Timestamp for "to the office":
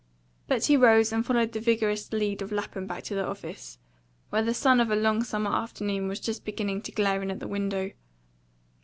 3.03-3.77